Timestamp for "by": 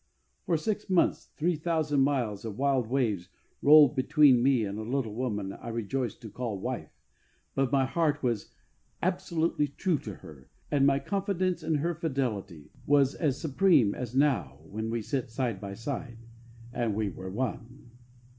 15.61-15.75